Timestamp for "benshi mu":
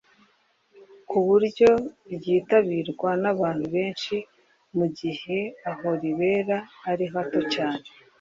3.75-4.85